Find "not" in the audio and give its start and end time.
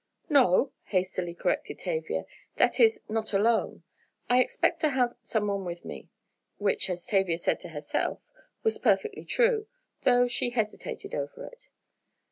3.07-3.33